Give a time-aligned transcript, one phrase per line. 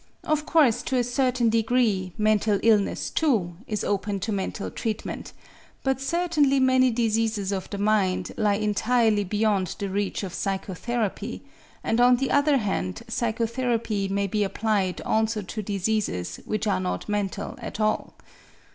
[0.23, 5.31] Of course to a certain degree, mental illness too, is open to mental treatment;
[5.83, 11.43] but certainly many diseases of the mind lie entirely beyond the reach of psychotherapy,
[11.83, 17.07] and on the other hand psychotherapy may be applied also to diseases which are not
[17.07, 18.15] mental at all.